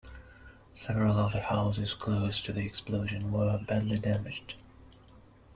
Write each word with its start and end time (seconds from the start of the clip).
Several 0.73 1.15
other 1.19 1.39
houses 1.41 1.93
close 1.93 2.41
to 2.41 2.51
the 2.51 2.61
explosion 2.65 3.31
were 3.31 3.59
badly 3.59 3.99
damaged. 3.99 4.55